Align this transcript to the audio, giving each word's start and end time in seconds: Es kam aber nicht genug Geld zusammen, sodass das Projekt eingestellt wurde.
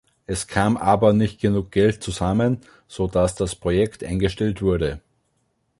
Es 0.25 0.47
kam 0.47 0.77
aber 0.77 1.13
nicht 1.13 1.39
genug 1.41 1.69
Geld 1.69 2.01
zusammen, 2.01 2.61
sodass 2.87 3.35
das 3.35 3.53
Projekt 3.55 4.03
eingestellt 4.03 4.63
wurde. 4.63 4.99